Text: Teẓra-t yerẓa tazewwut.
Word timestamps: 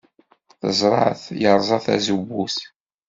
Teẓra-t 0.59 1.23
yerẓa 1.41 1.77
tazewwut. 1.85 2.57